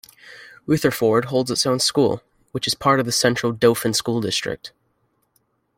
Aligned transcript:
Rutherford 0.65 1.25
holds 1.25 1.51
its 1.51 1.63
own 1.67 1.77
school, 1.77 2.23
which 2.53 2.65
is 2.65 2.73
part 2.73 2.99
of 2.99 3.05
the 3.05 3.11
Central 3.11 3.51
Dauphin 3.51 3.93
School 3.93 4.19
District. 4.19 4.73